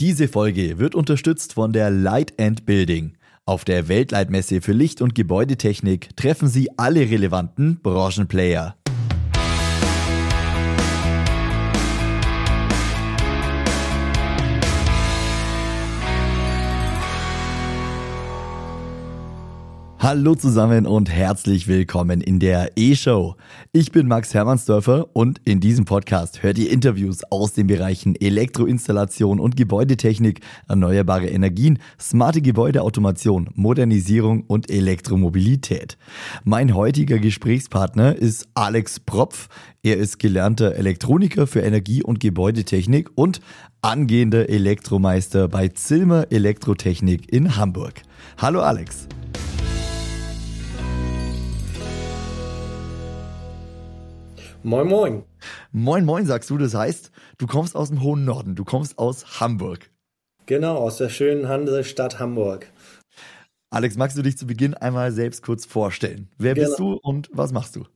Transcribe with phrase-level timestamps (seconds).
[0.00, 3.14] Diese Folge wird unterstützt von der Light and Building.
[3.46, 8.76] Auf der Weltleitmesse für Licht- und Gebäudetechnik treffen Sie alle relevanten Branchenplayer.
[20.00, 23.34] Hallo zusammen und herzlich willkommen in der E-Show.
[23.72, 29.40] Ich bin Max Hermannsdörfer und in diesem Podcast hört ihr Interviews aus den Bereichen Elektroinstallation
[29.40, 35.98] und Gebäudetechnik, erneuerbare Energien, smarte Gebäudeautomation, Modernisierung und Elektromobilität.
[36.44, 39.48] Mein heutiger Gesprächspartner ist Alex Propf.
[39.82, 43.40] Er ist gelernter Elektroniker für Energie- und Gebäudetechnik und
[43.82, 48.02] angehender Elektromeister bei Zilmer Elektrotechnik in Hamburg.
[48.36, 49.08] Hallo Alex.
[54.68, 55.22] Moin, moin.
[55.72, 56.58] Moin, moin, sagst du.
[56.58, 58.54] Das heißt, du kommst aus dem hohen Norden.
[58.54, 59.90] Du kommst aus Hamburg.
[60.44, 62.66] Genau, aus der schönen Hansestadt Hamburg.
[63.70, 66.28] Alex, magst du dich zu Beginn einmal selbst kurz vorstellen?
[66.36, 66.66] Wer genau.
[66.66, 67.86] bist du und was machst du?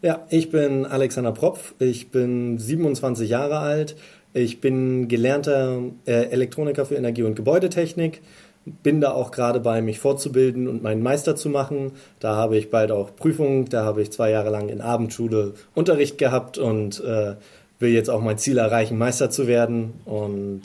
[0.00, 1.74] Ja, ich bin Alexander Propf.
[1.80, 3.96] Ich bin 27 Jahre alt.
[4.32, 8.22] Ich bin gelernter äh, Elektroniker für Energie- und Gebäudetechnik
[8.64, 11.92] bin da auch gerade bei, mich fortzubilden und meinen Meister zu machen.
[12.20, 16.18] Da habe ich bald auch Prüfungen, da habe ich zwei Jahre lang in Abendschule Unterricht
[16.18, 17.34] gehabt und äh,
[17.78, 20.62] will jetzt auch mein Ziel erreichen, Meister zu werden und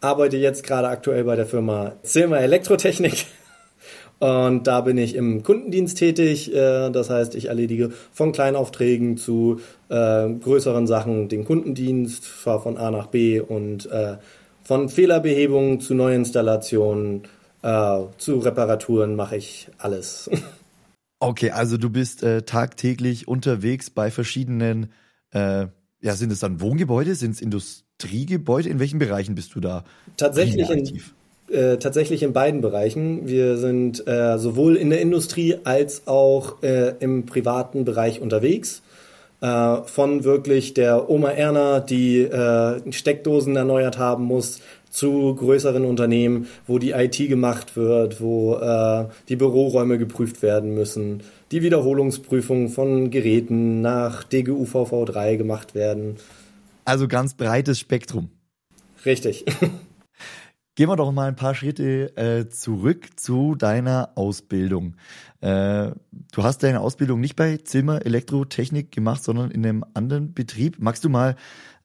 [0.00, 3.26] arbeite jetzt gerade aktuell bei der Firma Zilmer Elektrotechnik.
[4.18, 6.50] Und da bin ich im Kundendienst tätig.
[6.54, 12.78] Äh, das heißt, ich erledige von Kleinaufträgen zu äh, größeren Sachen den Kundendienst, fahre von
[12.78, 14.16] A nach B und äh,
[14.66, 17.22] von Fehlerbehebungen zu Neuinstallationen
[17.62, 20.30] äh, zu Reparaturen mache ich alles.
[21.18, 24.92] Okay, also du bist äh, tagtäglich unterwegs bei verschiedenen,
[25.32, 25.66] äh,
[26.02, 28.68] ja, sind es dann Wohngebäude, sind es Industriegebäude?
[28.68, 29.84] In welchen Bereichen bist du da?
[30.18, 31.00] Tatsächlich in,
[31.48, 33.26] äh, tatsächlich in beiden Bereichen.
[33.26, 38.82] Wir sind äh, sowohl in der Industrie als auch äh, im privaten Bereich unterwegs
[39.46, 46.48] äh, von wirklich der Oma Erna, die äh, Steckdosen erneuert haben muss, zu größeren Unternehmen,
[46.66, 53.10] wo die IT gemacht wird, wo äh, die Büroräume geprüft werden müssen, die Wiederholungsprüfung von
[53.10, 56.16] Geräten nach DGUVV3 gemacht werden.
[56.84, 58.30] Also ganz breites Spektrum.
[59.04, 59.44] Richtig.
[60.76, 64.94] Gehen wir doch mal ein paar Schritte äh, zurück zu deiner Ausbildung.
[65.40, 65.92] Äh,
[66.32, 70.76] du hast deine Ausbildung nicht bei Zimmer Elektrotechnik gemacht, sondern in einem anderen Betrieb.
[70.78, 71.34] Magst du mal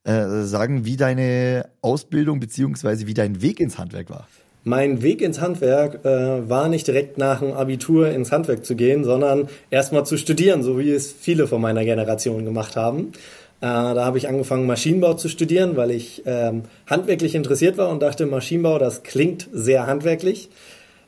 [0.04, 4.28] äh, sagen, wie deine Ausbildung beziehungsweise wie dein Weg ins Handwerk war?
[4.66, 9.06] Mein Weg ins Handwerk äh, war nicht direkt nach dem Abitur ins Handwerk zu gehen,
[9.06, 13.14] sondern erstmal zu studieren, so wie es viele von meiner Generation gemacht haben.
[13.62, 18.02] Äh, da habe ich angefangen, Maschinenbau zu studieren, weil ich ähm, handwerklich interessiert war und
[18.02, 20.50] dachte, Maschinenbau, das klingt sehr handwerklich.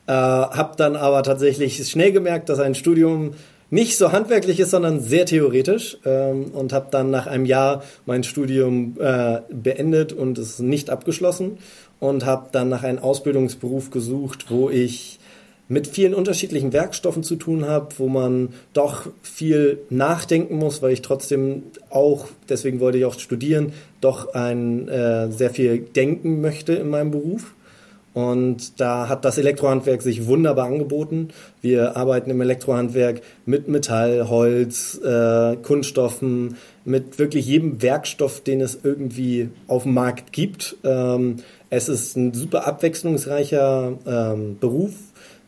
[0.06, 3.32] Äh, habe dann aber tatsächlich schnell gemerkt, dass ein Studium
[3.70, 8.22] nicht so handwerklich ist, sondern sehr theoretisch ähm, und habe dann nach einem Jahr mein
[8.22, 11.58] Studium äh, beendet und es nicht abgeschlossen
[11.98, 15.18] und habe dann nach einem Ausbildungsberuf gesucht, wo ich
[15.68, 21.02] mit vielen unterschiedlichen Werkstoffen zu tun habe, wo man doch viel nachdenken muss, weil ich
[21.02, 26.90] trotzdem auch, deswegen wollte ich auch studieren, doch ein äh, sehr viel denken möchte in
[26.90, 27.54] meinem Beruf.
[28.12, 31.30] Und da hat das Elektrohandwerk sich wunderbar angeboten.
[31.60, 38.78] Wir arbeiten im Elektrohandwerk mit Metall, Holz, äh, Kunststoffen, mit wirklich jedem Werkstoff, den es
[38.84, 40.76] irgendwie auf dem Markt gibt.
[40.84, 41.38] Ähm,
[41.70, 44.92] es ist ein super abwechslungsreicher ähm, Beruf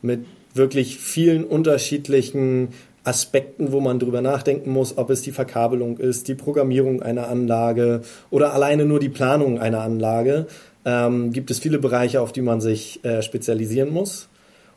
[0.06, 0.24] mit
[0.54, 2.68] wirklich vielen unterschiedlichen
[3.04, 8.02] Aspekten, wo man drüber nachdenken muss, ob es die Verkabelung ist, die Programmierung einer Anlage
[8.30, 10.46] oder alleine nur die Planung einer Anlage.
[10.84, 14.28] Ähm, gibt es viele Bereiche, auf die man sich äh, spezialisieren muss.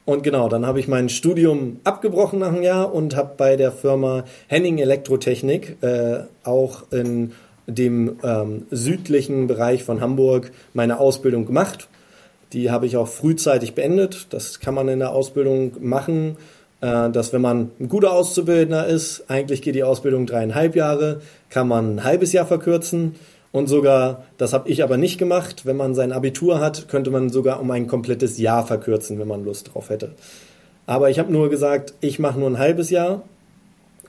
[0.06, 3.72] Und genau, dann habe ich mein Studium abgebrochen nach einem Jahr und habe bei der
[3.72, 7.34] Firma Henning Elektrotechnik äh, auch in
[7.67, 11.89] dem ähm, südlichen Bereich von Hamburg meine Ausbildung gemacht
[12.54, 14.28] die habe ich auch frühzeitig beendet.
[14.32, 16.38] Das kann man in der Ausbildung machen,
[16.82, 21.68] äh, dass wenn man ein guter Auszubildender ist, eigentlich geht die Ausbildung dreieinhalb Jahre, kann
[21.68, 23.16] man ein halbes Jahr verkürzen.
[23.52, 27.29] Und sogar, das habe ich aber nicht gemacht, wenn man sein Abitur hat, könnte man
[27.29, 30.12] sogar um ein komplettes Jahr verkürzen, wenn man Lust drauf hätte.
[30.85, 33.23] Aber ich habe nur gesagt, ich mache nur ein halbes Jahr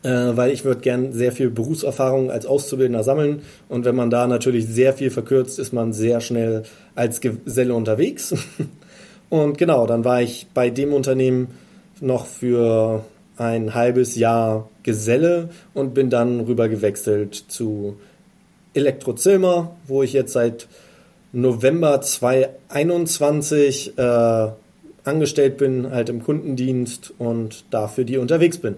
[0.08, 3.42] weil ich würde gern sehr viel Berufserfahrung als Auszubildender sammeln.
[3.68, 6.62] Und wenn man da natürlich sehr viel verkürzt, ist man sehr schnell
[6.94, 8.34] als Geselle unterwegs.
[9.30, 11.48] Und genau, dann war ich bei dem Unternehmen
[12.00, 13.04] noch für
[13.36, 17.96] ein halbes Jahr Geselle und bin dann rüber gewechselt zu
[18.74, 20.68] Elektrozilmer, wo ich jetzt seit
[21.32, 24.48] November 2021 äh,
[25.04, 28.74] angestellt bin, halt im Kundendienst und da für die unterwegs bin.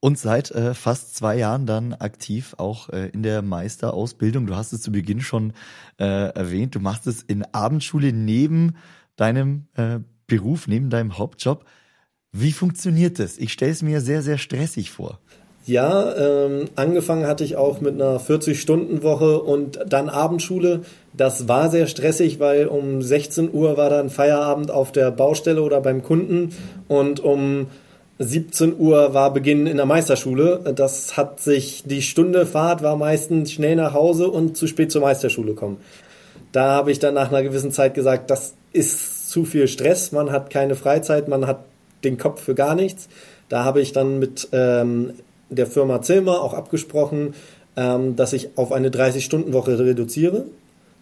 [0.00, 4.46] Und seit äh, fast zwei Jahren dann aktiv auch äh, in der Meisterausbildung.
[4.46, 5.52] Du hast es zu Beginn schon
[5.98, 6.74] äh, erwähnt.
[6.74, 8.76] Du machst es in Abendschule neben
[9.16, 11.66] deinem äh, Beruf, neben deinem Hauptjob.
[12.32, 13.36] Wie funktioniert das?
[13.36, 15.18] Ich stelle es mir sehr, sehr stressig vor.
[15.66, 20.80] Ja, ähm, angefangen hatte ich auch mit einer 40-Stunden-Woche und dann Abendschule.
[21.12, 25.82] Das war sehr stressig, weil um 16 Uhr war dann Feierabend auf der Baustelle oder
[25.82, 26.54] beim Kunden
[26.88, 27.66] und um
[28.22, 30.60] 17 Uhr war Beginn in der Meisterschule.
[30.76, 35.00] Das hat sich, die Stunde Fahrt war meistens schnell nach Hause und zu spät zur
[35.00, 35.78] Meisterschule kommen.
[36.52, 40.32] Da habe ich dann nach einer gewissen Zeit gesagt, das ist zu viel Stress, man
[40.32, 41.64] hat keine Freizeit, man hat
[42.04, 43.08] den Kopf für gar nichts.
[43.48, 45.14] Da habe ich dann mit ähm,
[45.48, 47.34] der Firma Zilmer auch abgesprochen,
[47.76, 50.44] ähm, dass ich auf eine 30-Stunden-Woche reduziere.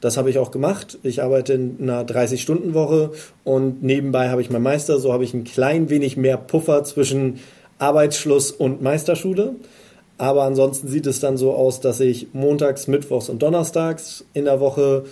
[0.00, 0.98] Das habe ich auch gemacht.
[1.02, 3.10] Ich arbeite in einer 30-Stunden-Woche
[3.44, 4.98] und nebenbei habe ich meinen Meister.
[4.98, 7.40] So habe ich ein klein wenig mehr Puffer zwischen
[7.78, 9.56] Arbeitsschluss und Meisterschule.
[10.16, 14.60] Aber ansonsten sieht es dann so aus, dass ich montags, mittwochs und donnerstags in der
[14.60, 15.04] Woche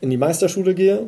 [0.00, 1.06] in die Meisterschule gehe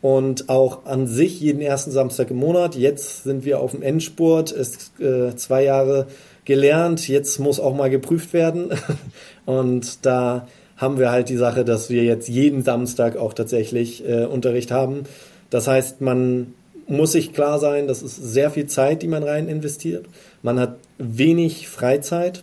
[0.00, 2.76] und auch an sich jeden ersten Samstag im Monat.
[2.76, 4.52] Jetzt sind wir auf dem Endspurt.
[4.52, 6.06] Es ist äh, zwei Jahre
[6.44, 7.08] gelernt.
[7.08, 8.70] Jetzt muss auch mal geprüft werden.
[9.46, 14.24] und da haben wir halt die Sache, dass wir jetzt jeden Samstag auch tatsächlich äh,
[14.24, 15.04] Unterricht haben.
[15.50, 16.54] Das heißt, man
[16.86, 20.06] muss sich klar sein, das ist sehr viel Zeit, die man rein investiert.
[20.42, 22.42] Man hat wenig Freizeit,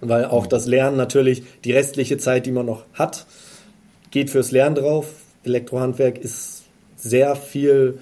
[0.00, 3.26] weil auch das Lernen natürlich die restliche Zeit, die man noch hat,
[4.10, 5.06] geht fürs Lernen drauf.
[5.44, 6.62] Elektrohandwerk ist
[6.96, 7.98] sehr viel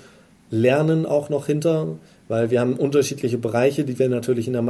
[0.51, 1.99] Lernen auch noch hinter,
[2.29, 4.62] weil wir haben unterschiedliche Bereiche, die wir natürlich in der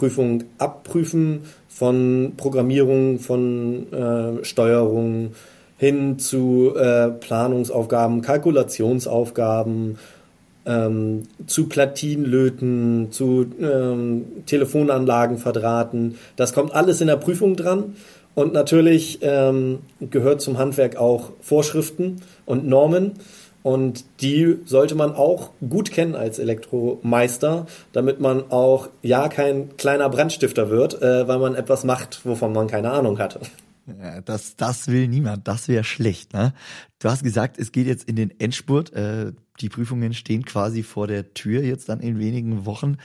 [0.00, 5.32] Meisterprüfung abprüfen von Programmierung, von äh, Steuerung
[5.76, 9.98] hin zu äh, Planungsaufgaben, Kalkulationsaufgaben,
[10.66, 16.16] ähm, zu Platinlöten, zu ähm, Telefonanlagen verdrahten.
[16.36, 17.94] Das kommt alles in der Prüfung dran.
[18.34, 23.12] Und natürlich ähm, gehört zum Handwerk auch Vorschriften und Normen.
[23.62, 30.08] Und die sollte man auch gut kennen als Elektromeister, damit man auch ja kein kleiner
[30.08, 33.40] Brandstifter wird, äh, weil man etwas macht, wovon man keine Ahnung hatte.
[34.00, 36.32] Ja, das, das will niemand, das wäre schlecht.
[36.32, 36.54] Ne?
[36.98, 38.92] Du hast gesagt, es geht jetzt in den Endspurt.
[38.92, 42.96] Äh, die Prüfungen stehen quasi vor der Tür jetzt dann in wenigen Wochen.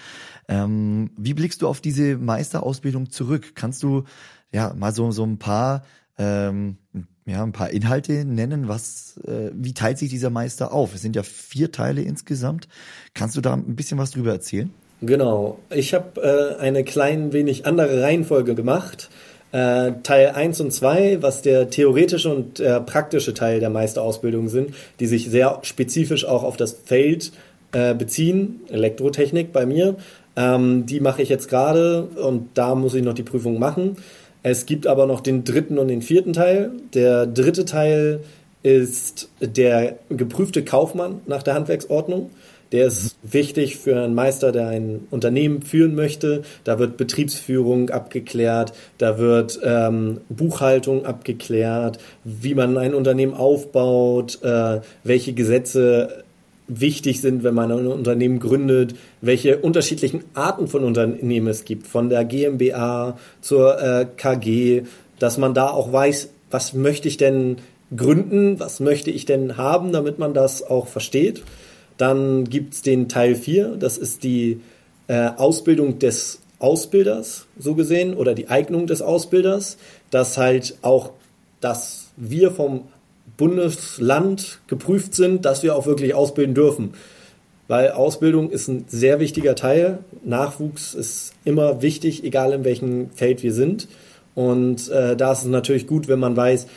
[0.48, 3.56] Ähm, wie blickst du auf diese Meisterausbildung zurück?
[3.56, 4.04] Kannst du
[4.52, 5.84] ja mal so, so ein paar
[6.18, 6.78] ähm,
[7.26, 8.68] ja, ein paar Inhalte nennen?
[8.68, 10.94] Was, äh, wie teilt sich dieser Meister auf?
[10.94, 12.68] Es sind ja vier Teile insgesamt.
[13.14, 14.72] Kannst du da ein bisschen was drüber erzählen?
[15.02, 15.60] Genau.
[15.70, 19.10] Ich habe äh, eine klein wenig andere Reihenfolge gemacht.
[19.52, 24.76] Äh, Teil 1 und 2, was der theoretische und äh, praktische Teil der Meisterausbildung sind,
[25.00, 27.32] die sich sehr spezifisch auch auf das Feld
[27.72, 29.96] äh, beziehen, Elektrotechnik bei mir.
[30.36, 33.98] Ähm, die mache ich jetzt gerade und da muss ich noch die Prüfung machen.
[34.48, 36.70] Es gibt aber noch den dritten und den vierten Teil.
[36.94, 38.20] Der dritte Teil
[38.62, 42.30] ist der geprüfte Kaufmann nach der Handwerksordnung.
[42.72, 46.44] Der ist wichtig für einen Meister, der ein Unternehmen führen möchte.
[46.64, 54.82] Da wird Betriebsführung abgeklärt, da wird ähm, Buchhaltung abgeklärt, wie man ein Unternehmen aufbaut, äh,
[55.04, 56.24] welche Gesetze
[56.68, 62.10] wichtig sind, wenn man ein Unternehmen gründet, welche unterschiedlichen Arten von Unternehmen es gibt, von
[62.10, 64.84] der GmbH zur äh, KG,
[65.20, 67.58] dass man da auch weiß, was möchte ich denn
[67.96, 71.44] gründen, was möchte ich denn haben, damit man das auch versteht.
[71.98, 74.62] Dann gibt's den Teil 4, das ist die
[75.08, 79.78] äh, Ausbildung des Ausbilders, so gesehen, oder die Eignung des Ausbilders,
[80.10, 81.12] dass halt auch,
[81.62, 82.86] dass wir vom
[83.38, 86.94] Bundesland geprüft sind, dass wir auch wirklich ausbilden dürfen.
[87.68, 90.00] Weil Ausbildung ist ein sehr wichtiger Teil.
[90.24, 93.88] Nachwuchs ist immer wichtig, egal in welchem Feld wir sind.
[94.36, 96.68] Und äh, da ist es natürlich gut, wenn man weiß,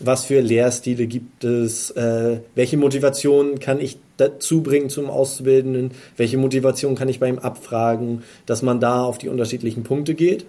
[0.00, 6.36] was für Lehrstile gibt es, äh, welche Motivation kann ich dazu bringen zum Auszubildenden, welche
[6.36, 10.46] Motivation kann ich bei ihm abfragen, dass man da auf die unterschiedlichen Punkte geht.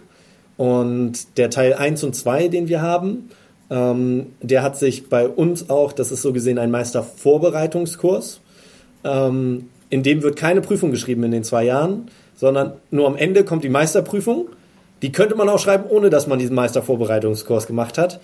[0.57, 3.29] Und der Teil 1 und 2, den wir haben,
[3.69, 8.41] ähm, der hat sich bei uns auch, das ist so gesehen ein Meistervorbereitungskurs.
[9.03, 13.43] Ähm, in dem wird keine Prüfung geschrieben in den zwei Jahren, sondern nur am Ende
[13.43, 14.49] kommt die Meisterprüfung.
[15.01, 18.19] Die könnte man auch schreiben, ohne dass man diesen Meistervorbereitungskurs gemacht hat.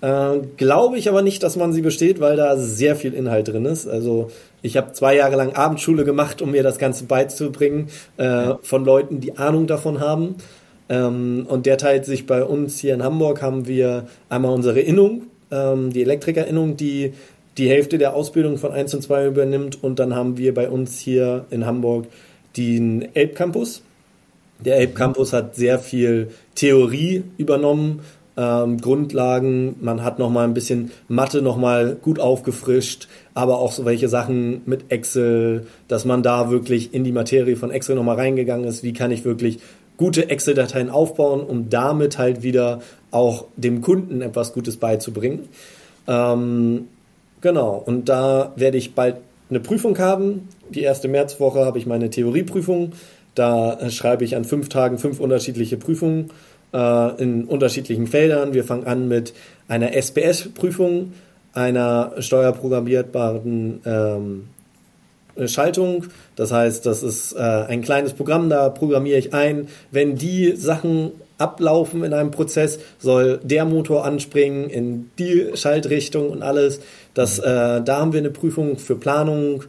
[0.00, 3.64] Äh, Glaube ich aber nicht, dass man sie besteht, weil da sehr viel Inhalt drin
[3.64, 3.86] ist.
[3.86, 4.30] Also
[4.62, 9.20] ich habe zwei Jahre lang Abendschule gemacht, um mir das Ganze beizubringen äh, von Leuten,
[9.20, 10.36] die Ahnung davon haben.
[10.88, 15.22] Ähm, und der teilt sich bei uns hier in Hamburg, haben wir einmal unsere Innung,
[15.50, 17.12] ähm, die Elektrikerinnung, die
[17.58, 19.82] die Hälfte der Ausbildung von 1 und 2 übernimmt.
[19.82, 22.06] Und dann haben wir bei uns hier in Hamburg
[22.56, 23.82] den Elbcampus.
[24.64, 28.00] Der Elbcampus hat sehr viel Theorie übernommen,
[28.36, 29.76] ähm, Grundlagen.
[29.80, 34.08] Man hat noch mal ein bisschen Mathe noch mal gut aufgefrischt, aber auch so welche
[34.08, 38.66] Sachen mit Excel, dass man da wirklich in die Materie von Excel noch mal reingegangen
[38.66, 38.82] ist.
[38.82, 39.58] Wie kann ich wirklich
[39.96, 45.48] gute Excel-Dateien aufbauen, um damit halt wieder auch dem Kunden etwas Gutes beizubringen.
[46.06, 46.88] Ähm,
[47.40, 49.16] genau, und da werde ich bald
[49.48, 50.48] eine Prüfung haben.
[50.70, 52.92] Die erste Märzwoche habe ich meine Theorieprüfung.
[53.34, 56.30] Da schreibe ich an fünf Tagen fünf unterschiedliche Prüfungen
[56.72, 58.54] äh, in unterschiedlichen Feldern.
[58.54, 59.34] Wir fangen an mit
[59.68, 61.12] einer SPS-Prüfung,
[61.52, 64.48] einer steuerprogrammierbaren ähm,
[65.46, 66.04] Schaltung.
[66.34, 71.12] Das heißt, das ist äh, ein kleines Programm, da programmiere ich ein, wenn die Sachen
[71.38, 76.80] ablaufen in einem Prozess, soll der Motor anspringen in die Schaltrichtung und alles.
[77.14, 77.42] Das, äh,
[77.82, 79.64] da haben wir eine Prüfung für Planung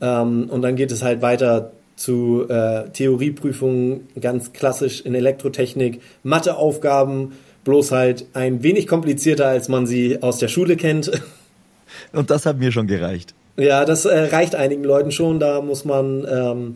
[0.00, 7.32] ähm, und dann geht es halt weiter zu äh, Theorieprüfungen, ganz klassisch in Elektrotechnik, Matheaufgaben,
[7.62, 11.10] bloß halt ein wenig komplizierter, als man sie aus der Schule kennt.
[12.12, 13.34] Und das hat mir schon gereicht.
[13.56, 15.38] Ja, das äh, reicht einigen Leuten schon.
[15.38, 16.74] Da muss man ähm,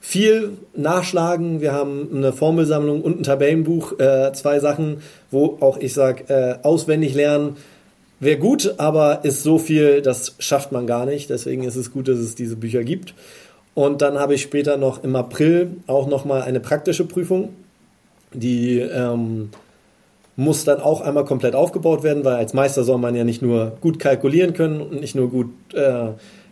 [0.00, 1.60] viel nachschlagen.
[1.60, 6.64] Wir haben eine Formelsammlung und ein Tabellenbuch, äh, zwei Sachen, wo auch ich sage, äh,
[6.66, 7.56] auswendig lernen
[8.20, 11.30] wäre gut, aber ist so viel, das schafft man gar nicht.
[11.30, 13.14] Deswegen ist es gut, dass es diese Bücher gibt.
[13.74, 17.50] Und dann habe ich später noch im April auch nochmal eine praktische Prüfung.
[18.32, 19.50] Die ähm,
[20.36, 23.72] muss dann auch einmal komplett aufgebaut werden, weil als Meister soll man ja nicht nur
[23.80, 26.08] gut kalkulieren können und nicht nur gut äh,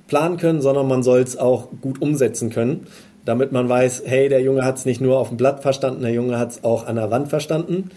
[0.08, 2.86] planen können, sondern man soll es auch gut umsetzen können,
[3.24, 6.12] damit man weiß, hey, der Junge hat es nicht nur auf dem Blatt verstanden, der
[6.12, 7.90] Junge hat es auch an der Wand verstanden.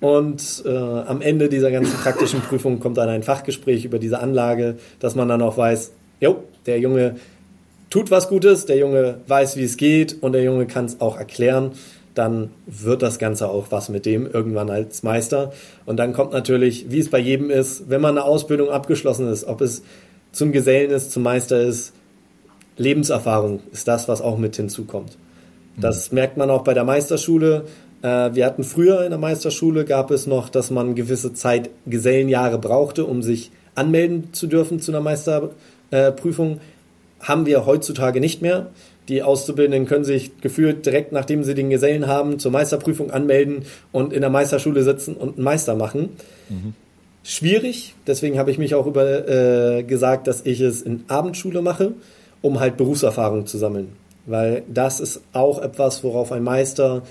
[0.00, 4.76] Und äh, am Ende dieser ganzen praktischen Prüfung kommt dann ein Fachgespräch über diese Anlage,
[4.98, 7.16] dass man dann auch weiß, jo, der Junge
[7.90, 11.16] tut was Gutes, der Junge weiß, wie es geht und der Junge kann es auch
[11.16, 11.72] erklären,
[12.14, 15.52] dann wird das Ganze auch was mit dem irgendwann als Meister.
[15.84, 19.44] Und dann kommt natürlich, wie es bei jedem ist, wenn man eine Ausbildung abgeschlossen ist,
[19.44, 19.82] ob es
[20.32, 21.92] zum Gesellen ist, zum Meister ist,
[22.76, 25.16] Lebenserfahrung ist das, was auch mit hinzukommt.
[25.76, 26.16] Das mhm.
[26.16, 27.64] merkt man auch bei der Meisterschule.
[28.02, 32.58] Äh, wir hatten früher in der Meisterschule gab es noch, dass man gewisse Zeit Gesellenjahre
[32.58, 36.60] brauchte, um sich anmelden zu dürfen zu einer Meisterprüfung
[37.20, 38.70] haben wir heutzutage nicht mehr.
[39.08, 44.12] Die Auszubildenden können sich gefühlt direkt, nachdem sie den Gesellen haben, zur Meisterprüfung anmelden und
[44.12, 46.10] in der Meisterschule sitzen und einen Meister machen.
[46.48, 46.74] Mhm.
[47.22, 51.92] Schwierig, deswegen habe ich mich auch über äh, gesagt, dass ich es in Abendschule mache,
[52.42, 53.88] um halt Berufserfahrung zu sammeln.
[54.26, 57.02] Weil das ist auch etwas, worauf ein Meister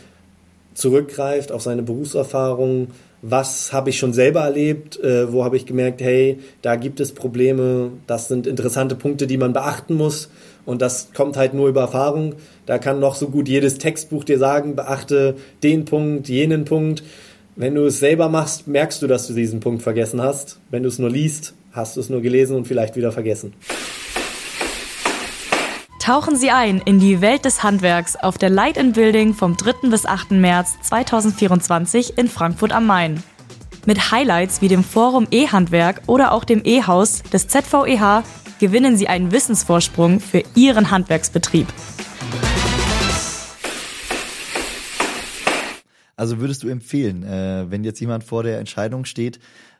[0.73, 2.87] zurückgreift, auf seine Berufserfahrung,
[3.25, 7.13] was habe ich schon selber erlebt, äh, wo habe ich gemerkt, hey, da gibt es
[7.13, 10.29] Probleme, das sind interessante Punkte, die man beachten muss
[10.65, 12.35] und das kommt halt nur über Erfahrung.
[12.65, 17.01] Da kann noch so gut jedes Textbuch dir sagen, beachte den Punkt, jenen Punkt.
[17.55, 20.59] Wenn du es selber machst, merkst du, dass du diesen Punkt vergessen hast.
[20.69, 23.53] Wenn du es nur liest, hast du es nur gelesen und vielleicht wieder vergessen.
[26.03, 29.87] Tauchen Sie ein in die Welt des Handwerks auf der Light in Building vom 3.
[29.89, 30.31] bis 8.
[30.31, 33.23] März 2024 in Frankfurt am Main.
[33.85, 38.25] Mit Highlights wie dem Forum E-Handwerk oder auch dem E-Haus des ZVEH
[38.59, 41.67] gewinnen Sie einen Wissensvorsprung für Ihren Handwerksbetrieb.
[46.17, 49.39] Also würdest du empfehlen, äh, wenn jetzt jemand vor der Entscheidung steht,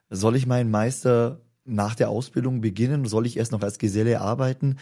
[0.09, 3.05] soll ich meinen Meister nach der Ausbildung beginnen?
[3.05, 4.77] Soll ich erst noch als Geselle arbeiten?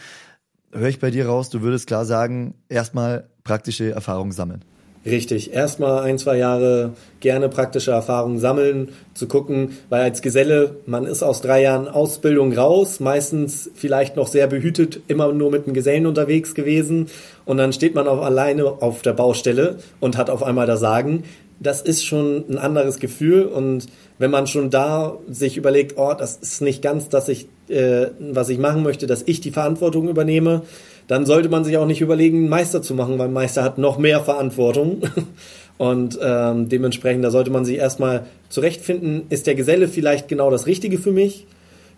[0.72, 4.64] Höre ich bei dir raus, du würdest klar sagen, erstmal praktische Erfahrungen sammeln.
[5.04, 11.06] Richtig, erstmal ein, zwei Jahre gerne praktische Erfahrungen sammeln, zu gucken, weil als Geselle, man
[11.06, 15.74] ist aus drei Jahren Ausbildung raus, meistens vielleicht noch sehr behütet, immer nur mit einem
[15.74, 17.08] Gesellen unterwegs gewesen
[17.44, 21.24] und dann steht man auch alleine auf der Baustelle und hat auf einmal das Sagen.
[21.62, 23.86] Das ist schon ein anderes Gefühl und
[24.18, 28.48] wenn man schon da sich überlegt, oh, das ist nicht ganz, dass ich, äh, was
[28.48, 30.62] ich machen möchte, dass ich die Verantwortung übernehme,
[31.06, 34.20] dann sollte man sich auch nicht überlegen, Meister zu machen, weil Meister hat noch mehr
[34.20, 35.02] Verantwortung.
[35.78, 40.66] Und ähm, dementsprechend, da sollte man sich erstmal zurechtfinden, ist der Geselle vielleicht genau das
[40.66, 41.46] Richtige für mich?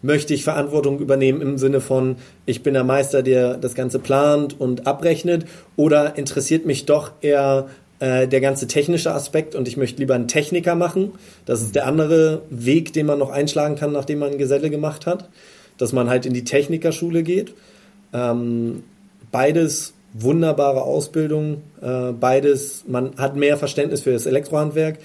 [0.01, 2.17] Möchte ich Verantwortung übernehmen im Sinne von,
[2.47, 5.47] ich bin der Meister, der das Ganze plant und abrechnet?
[5.77, 7.67] Oder interessiert mich doch eher
[8.01, 11.13] äh, der ganze technische Aspekt und ich möchte lieber einen Techniker machen.
[11.47, 15.07] Das ist der andere Weg, den man noch einschlagen kann, nachdem man ein Geselle gemacht
[15.07, 15.29] hat,
[15.79, 17.55] dass man halt in die Technikerschule geht.
[18.13, 18.83] Ähm,
[19.31, 24.99] beides wunderbare Ausbildung, äh, beides, man hat mehr Verständnis für das Elektrohandwerk.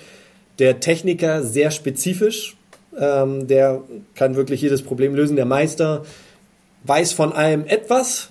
[0.59, 2.55] Der Techniker sehr spezifisch,
[2.97, 3.81] ähm, der
[4.15, 5.35] kann wirklich jedes Problem lösen.
[5.35, 6.03] Der Meister
[6.83, 8.28] weiß von allem etwas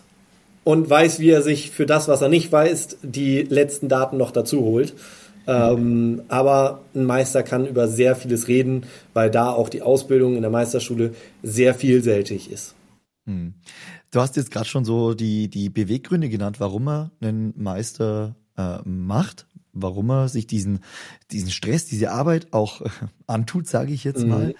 [0.68, 4.32] und weiß, wie er sich für das, was er nicht weiß, die letzten Daten noch
[4.32, 4.92] dazu holt.
[5.46, 8.84] Ähm, aber ein Meister kann über sehr vieles reden,
[9.14, 12.74] weil da auch die Ausbildung in der Meisterschule sehr vielseitig ist.
[13.24, 13.54] Hm.
[14.10, 18.76] Du hast jetzt gerade schon so die, die Beweggründe genannt, warum er einen Meister äh,
[18.84, 20.80] macht, warum er sich diesen,
[21.30, 22.90] diesen Stress, diese Arbeit auch äh,
[23.26, 24.28] antut, sage ich jetzt mhm.
[24.28, 24.54] mal.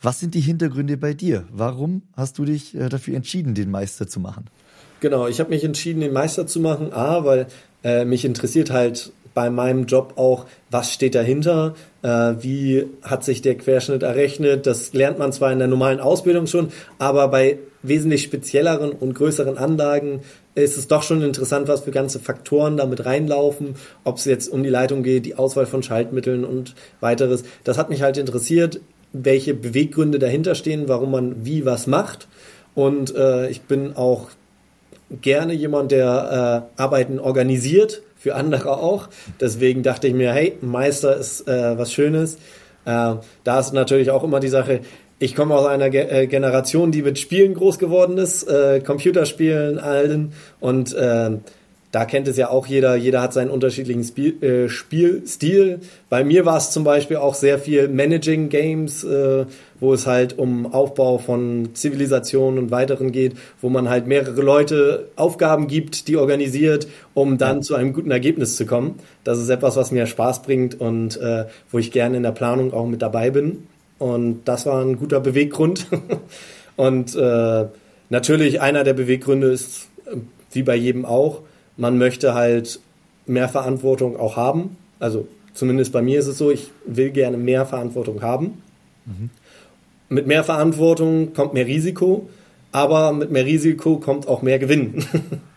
[0.00, 1.46] Was sind die Hintergründe bei dir?
[1.52, 4.46] Warum hast du dich äh, dafür entschieden, den Meister zu machen?
[5.02, 6.92] Genau, ich habe mich entschieden, den Meister zu machen.
[6.92, 7.48] A, weil
[7.82, 13.42] äh, mich interessiert halt bei meinem Job auch, was steht dahinter, äh, wie hat sich
[13.42, 14.64] der Querschnitt errechnet.
[14.64, 16.68] Das lernt man zwar in der normalen Ausbildung schon,
[17.00, 20.20] aber bei wesentlich spezielleren und größeren Anlagen
[20.54, 24.62] ist es doch schon interessant, was für ganze Faktoren damit reinlaufen, ob es jetzt um
[24.62, 27.42] die Leitung geht, die Auswahl von Schaltmitteln und weiteres.
[27.64, 28.80] Das hat mich halt interessiert,
[29.12, 32.28] welche Beweggründe dahinter stehen, warum man wie was macht.
[32.76, 34.28] Und äh, ich bin auch
[35.20, 39.08] gerne jemand, der äh, Arbeiten organisiert für andere auch.
[39.40, 42.34] Deswegen dachte ich mir, hey, Meister ist äh, was Schönes.
[42.84, 43.14] Äh,
[43.44, 44.80] da ist natürlich auch immer die Sache,
[45.18, 49.78] ich komme aus einer Ge äh, Generation, die mit Spielen groß geworden ist, äh, Computerspielen,
[49.78, 50.32] allen.
[50.58, 51.30] Und äh,
[51.92, 55.80] da kennt es ja auch jeder, jeder hat seinen unterschiedlichen Spiel, äh, Spielstil.
[56.08, 59.44] Bei mir war es zum Beispiel auch sehr viel Managing Games, äh,
[59.82, 65.08] wo es halt um Aufbau von Zivilisationen und weiteren geht, wo man halt mehrere Leute
[65.16, 67.62] Aufgaben gibt, die organisiert, um dann ja.
[67.62, 69.00] zu einem guten Ergebnis zu kommen.
[69.24, 72.72] Das ist etwas, was mir Spaß bringt und äh, wo ich gerne in der Planung
[72.72, 73.66] auch mit dabei bin.
[73.98, 75.88] Und das war ein guter Beweggrund.
[76.76, 77.64] und äh,
[78.08, 80.16] natürlich einer der Beweggründe ist, äh,
[80.52, 81.40] wie bei jedem auch,
[81.76, 82.78] man möchte halt
[83.26, 84.76] mehr Verantwortung auch haben.
[85.00, 88.62] Also zumindest bei mir ist es so, ich will gerne mehr Verantwortung haben.
[89.06, 89.30] Mhm.
[90.12, 92.28] Mit mehr Verantwortung kommt mehr Risiko,
[92.70, 95.04] aber mit mehr Risiko kommt auch mehr Gewinn.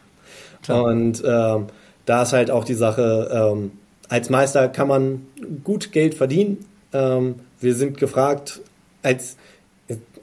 [0.69, 1.57] Und äh,
[2.05, 3.71] da ist halt auch die Sache, ähm,
[4.07, 5.27] als Meister kann man
[5.65, 6.65] gut Geld verdienen.
[6.93, 8.61] Ähm, wir sind gefragt,
[9.03, 9.35] als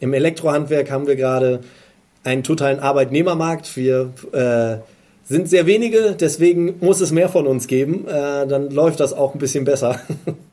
[0.01, 1.61] im Elektrohandwerk haben wir gerade
[2.25, 3.77] einen totalen Arbeitnehmermarkt.
[3.77, 4.79] Wir äh,
[5.25, 8.09] sind sehr wenige, deswegen muss es mehr von uns geben.
[8.09, 10.01] Äh, dann läuft das auch ein bisschen besser.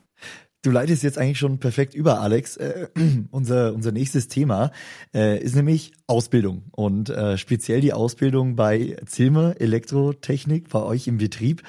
[0.62, 2.58] Du leitest jetzt eigentlich schon perfekt über, Alex.
[2.58, 2.88] Äh,
[3.30, 4.72] unser, unser nächstes Thema
[5.14, 11.16] äh, ist nämlich Ausbildung und äh, speziell die Ausbildung bei Zilmer Elektrotechnik bei euch im
[11.16, 11.62] Betrieb.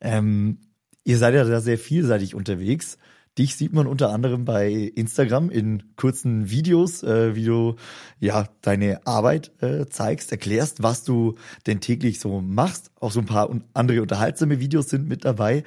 [0.00, 0.58] Ähm,
[1.04, 2.98] ihr seid ja da sehr vielseitig unterwegs.
[3.36, 7.74] Dich sieht man unter anderem bei Instagram in kurzen Videos, äh, wie du
[8.20, 11.34] ja deine Arbeit äh, zeigst, erklärst, was du
[11.66, 12.92] denn täglich so machst.
[13.00, 15.64] Auch so ein paar andere unterhaltsame Videos sind mit dabei.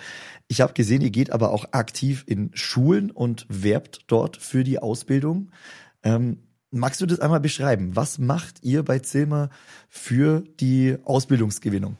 [0.47, 4.79] Ich habe gesehen, ihr geht aber auch aktiv in Schulen und werbt dort für die
[4.79, 5.51] Ausbildung.
[6.03, 6.37] Ähm,
[6.71, 7.97] magst du das einmal beschreiben?
[7.97, 9.49] Was macht ihr bei Zilmer
[9.89, 11.97] für die Ausbildungsgewinnung?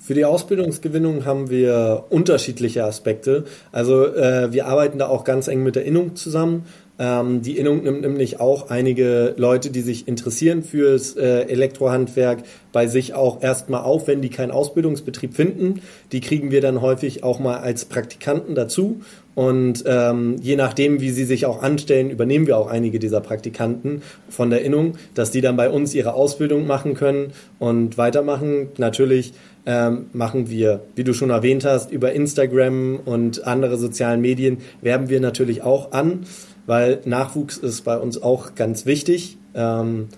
[0.00, 3.44] Für die Ausbildungsgewinnung haben wir unterschiedliche Aspekte.
[3.72, 6.64] Also äh, wir arbeiten da auch ganz eng mit der Innung zusammen.
[6.98, 12.86] Ähm, die Innung nimmt nämlich auch einige Leute, die sich interessieren fürs äh, Elektrohandwerk, bei
[12.86, 15.80] sich auch erstmal auf, wenn die keinen Ausbildungsbetrieb finden.
[16.12, 19.00] Die kriegen wir dann häufig auch mal als Praktikanten dazu.
[19.34, 24.02] Und ähm, je nachdem, wie sie sich auch anstellen, übernehmen wir auch einige dieser Praktikanten
[24.28, 28.70] von der Innung, dass die dann bei uns ihre Ausbildung machen können und weitermachen.
[28.78, 29.34] Natürlich
[29.64, 35.08] ähm, machen wir, wie du schon erwähnt hast, über Instagram und andere sozialen Medien werben
[35.08, 36.24] wir natürlich auch an,
[36.68, 39.38] weil Nachwuchs ist bei uns auch ganz wichtig.
[39.54, 40.08] Ähm,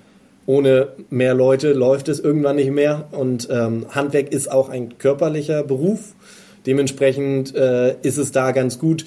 [0.47, 5.63] ohne mehr Leute läuft es irgendwann nicht mehr und ähm, Handwerk ist auch ein körperlicher
[5.63, 6.17] Beruf.
[6.67, 9.05] Dementsprechend äh, ist es da ganz gut,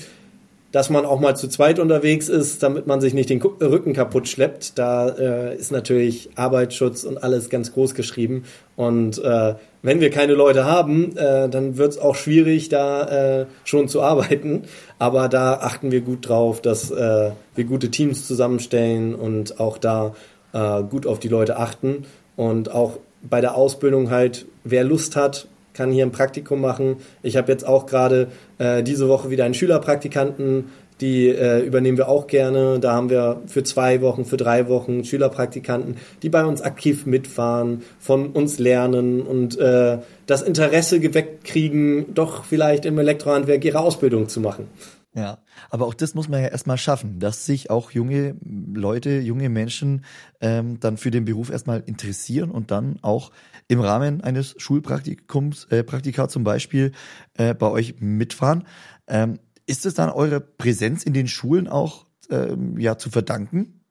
[0.72, 4.30] dass man auch mal zu zweit unterwegs ist, damit man sich nicht den Rücken kaputt
[4.30, 4.80] schleppt.
[4.80, 8.46] Da äh, ist natürlich Arbeitsschutz und alles ganz groß geschrieben.
[8.78, 13.46] Und äh, wenn wir keine Leute haben, äh, dann wird es auch schwierig, da äh,
[13.66, 14.64] schon zu arbeiten.
[14.98, 20.16] Aber da achten wir gut drauf, dass äh, wir gute Teams zusammenstellen und auch da
[20.54, 22.06] äh, gut auf die Leute achten.
[22.38, 26.98] Und auch bei der Ausbildung halt, wer Lust hat, kann hier ein Praktikum machen.
[27.22, 28.28] Ich habe jetzt auch gerade
[28.60, 30.70] äh, diese Woche wieder einen Schülerpraktikanten,
[31.02, 32.80] die äh, übernehmen wir auch gerne.
[32.80, 37.84] Da haben wir für zwei Wochen, für drei Wochen Schülerpraktikanten, die bei uns aktiv mitfahren,
[38.00, 44.30] von uns lernen und äh, das Interesse geweckt kriegen, doch vielleicht im Elektrohandwerk ihre Ausbildung
[44.30, 44.68] zu machen.
[45.16, 45.38] Ja,
[45.70, 50.06] aber auch das muss man ja erstmal schaffen, dass sich auch junge Leute, junge Menschen
[50.42, 53.32] ähm, dann für den Beruf erstmal interessieren und dann auch
[53.68, 56.94] im Rahmen eines Schulpraktikums, äh, Praktika zum Beispiel,
[57.36, 58.66] äh, bei euch mitfahren.
[59.08, 63.82] Ähm, ist es dann eure Präsenz in den Schulen auch äh, ja zu verdanken?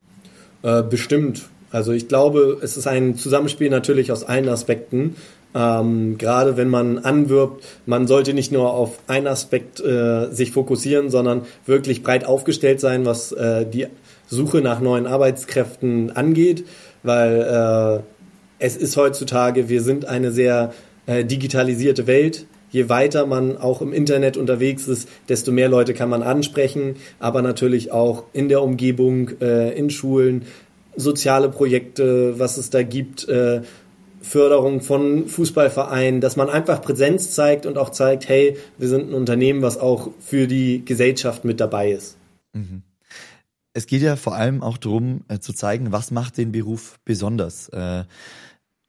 [0.63, 1.49] Äh, bestimmt.
[1.71, 5.17] Also ich glaube, es ist ein Zusammenspiel natürlich aus allen Aspekten.
[5.55, 11.11] Ähm, gerade wenn man anwirbt, man sollte nicht nur auf einen Aspekt äh, sich fokussieren,
[11.11, 13.87] sondern wirklich breit aufgestellt sein, was äh, die
[14.29, 16.65] Suche nach neuen Arbeitskräften angeht,
[17.03, 18.03] weil äh,
[18.59, 20.73] es ist heutzutage, wir sind eine sehr
[21.07, 22.47] äh, digitalisierte Welt.
[22.73, 27.43] Je weiter man auch im Internet unterwegs ist, desto mehr Leute kann man ansprechen, aber
[27.43, 30.47] natürlich auch in der Umgebung, äh, in Schulen,
[30.97, 33.61] soziale Projekte, was es da gibt, äh,
[34.23, 39.15] Förderung von Fußballvereinen, dass man einfach Präsenz zeigt und auch zeigt, hey, wir sind ein
[39.15, 42.17] Unternehmen, was auch für die Gesellschaft mit dabei ist.
[42.55, 42.83] Mhm.
[43.75, 47.69] Es geht ja vor allem auch darum äh, zu zeigen, was macht den Beruf besonders.
[47.71, 48.05] Äh,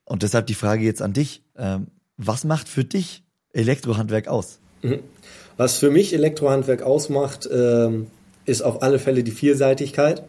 [0.05, 1.41] und deshalb die Frage jetzt an dich.
[1.55, 1.79] Äh,
[2.17, 3.22] was macht für dich
[3.53, 4.59] Elektrohandwerk aus?
[4.81, 4.99] Mhm.
[5.55, 8.07] Was für mich Elektrohandwerk ausmacht, ähm,
[8.45, 10.23] ist auf alle Fälle die Vielseitigkeit.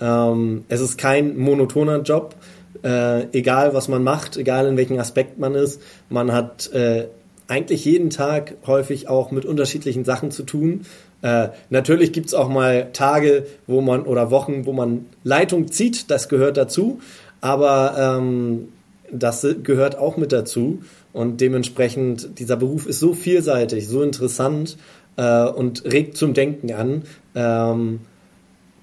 [0.00, 2.34] Ähm, es ist kein monotoner Job,
[2.82, 5.80] äh, egal was man macht, egal in welchem Aspekt man ist.
[6.10, 7.06] Man hat äh,
[7.48, 10.82] eigentlich jeden Tag häufig auch mit unterschiedlichen Sachen zu tun.
[11.22, 16.28] Äh, natürlich gibt's auch mal Tage, wo man oder Wochen, wo man Leitung zieht, das
[16.28, 17.00] gehört dazu.
[17.40, 18.68] Aber ähm,
[19.10, 20.82] das gehört auch mit dazu.
[21.16, 24.76] Und dementsprechend, dieser Beruf ist so vielseitig, so interessant
[25.16, 27.04] äh, und regt zum Denken an.
[27.34, 28.00] Ähm,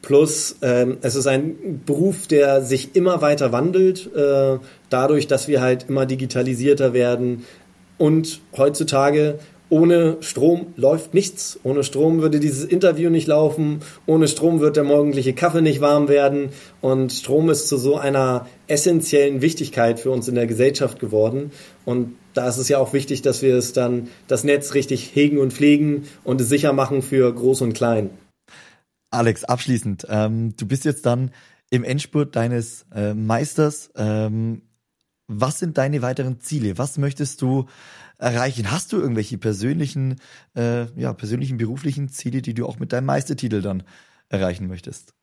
[0.02, 4.58] Plus, ähm, es ist ein Beruf, der sich immer weiter wandelt, äh,
[4.90, 7.46] dadurch, dass wir halt immer digitalisierter werden.
[7.98, 9.40] Und heutzutage
[9.74, 11.60] ohne Strom läuft nichts.
[11.64, 13.80] Ohne Strom würde dieses Interview nicht laufen.
[14.06, 16.50] Ohne Strom wird der morgendliche Kaffee nicht warm werden.
[16.80, 21.52] Und Strom ist zu so einer essentiellen Wichtigkeit für uns in der Gesellschaft geworden.
[21.86, 25.38] Und da ist es ja auch wichtig, dass wir es dann, das Netz richtig hegen
[25.38, 28.10] und pflegen und es sicher machen für Groß und Klein.
[29.12, 31.32] Alex, abschließend, ähm, du bist jetzt dann
[31.70, 33.92] im Endspurt deines äh, Meisters.
[33.96, 34.64] Ähm,
[35.28, 36.78] was sind deine weiteren Ziele?
[36.78, 37.66] Was möchtest du
[38.18, 38.72] erreichen?
[38.72, 40.20] Hast du irgendwelche persönlichen,
[40.56, 43.84] äh, ja, persönlichen beruflichen Ziele, die du auch mit deinem Meistertitel dann
[44.30, 45.14] erreichen möchtest?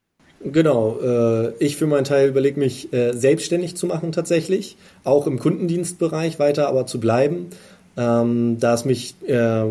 [0.42, 5.38] Genau, äh, ich für meinen Teil überlege mich äh, selbstständig zu machen tatsächlich, auch im
[5.38, 7.48] Kundendienstbereich weiter aber zu bleiben,
[7.98, 9.64] ähm, da es mich äh,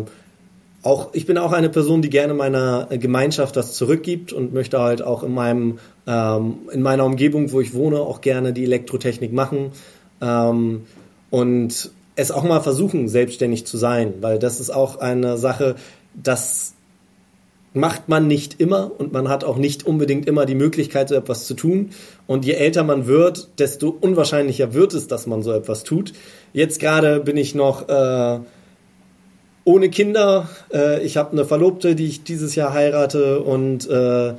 [0.82, 5.02] auch, ich bin auch eine Person, die gerne meiner Gemeinschaft das zurückgibt und möchte halt
[5.02, 9.72] auch in meinem, ähm, in meiner Umgebung, wo ich wohne, auch gerne die Elektrotechnik machen
[10.22, 10.86] ähm,
[11.30, 15.74] und es auch mal versuchen, selbstständig zu sein, weil das ist auch eine Sache,
[16.14, 16.74] das
[17.72, 21.46] macht man nicht immer und man hat auch nicht unbedingt immer die Möglichkeit, so etwas
[21.46, 21.90] zu tun.
[22.26, 26.12] Und je älter man wird, desto unwahrscheinlicher wird es, dass man so etwas tut.
[26.52, 28.40] Jetzt gerade bin ich noch äh,
[29.64, 30.48] ohne Kinder.
[30.72, 34.34] Äh, ich habe eine Verlobte, die ich dieses Jahr heirate und äh,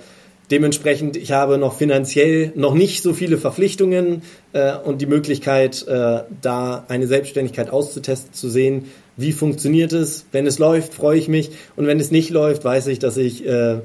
[0.51, 4.21] dementsprechend, ich habe noch finanziell noch nicht so viele Verpflichtungen
[4.53, 8.85] äh, und die Möglichkeit, äh, da eine Selbstständigkeit auszutesten, zu sehen,
[9.17, 10.25] wie funktioniert es.
[10.31, 13.45] Wenn es läuft, freue ich mich und wenn es nicht läuft, weiß ich, dass ich
[13.45, 13.79] äh,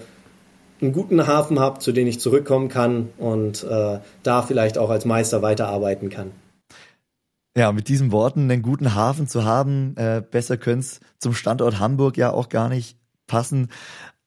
[0.81, 5.05] einen guten Hafen habe, zu dem ich zurückkommen kann und äh, da vielleicht auch als
[5.05, 6.33] Meister weiterarbeiten kann.
[7.57, 11.81] Ja, mit diesen Worten einen guten Hafen zu haben, äh, besser könnte es zum Standort
[11.81, 13.69] Hamburg ja auch gar nicht passen.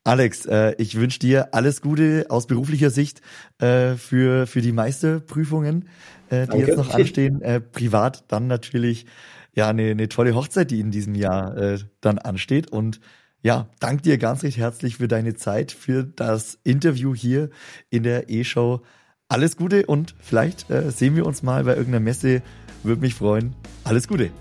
[0.03, 3.21] Alex, äh, ich wünsche dir alles Gute aus beruflicher Sicht
[3.59, 5.89] äh, für, für die Meisterprüfungen,
[6.29, 6.67] äh, die Danke.
[6.67, 7.41] jetzt noch anstehen.
[7.41, 9.05] Äh, privat dann natürlich
[9.53, 12.71] ja eine, eine tolle Hochzeit, die in diesem Jahr äh, dann ansteht.
[12.71, 12.99] Und
[13.41, 17.49] ja, danke dir ganz recht herzlich für deine Zeit, für das Interview hier
[17.89, 18.81] in der E-Show.
[19.27, 22.41] Alles Gute und vielleicht äh, sehen wir uns mal bei irgendeiner Messe
[22.83, 23.55] würde mich freuen.
[23.83, 24.31] Alles Gute.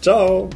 [0.00, 0.48] Ciao.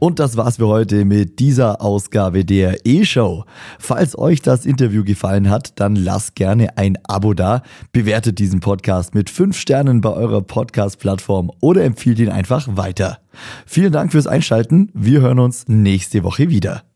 [0.00, 3.44] Und das war's für heute mit dieser Ausgabe der E-Show.
[3.78, 9.14] Falls euch das Interview gefallen hat, dann lasst gerne ein Abo da, bewertet diesen Podcast
[9.14, 13.18] mit 5 Sternen bei eurer Podcast-Plattform oder empfiehlt ihn einfach weiter.
[13.66, 14.90] Vielen Dank fürs Einschalten.
[14.94, 16.89] Wir hören uns nächste Woche wieder.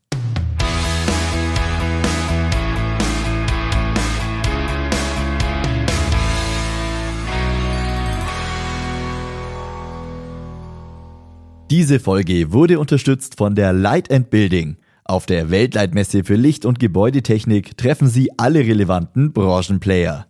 [11.71, 14.77] Diese Folge wurde unterstützt von der Light and Building.
[15.03, 20.23] Auf der Weltleitmesse für Licht- und Gebäudetechnik treffen Sie alle relevanten Branchenplayer.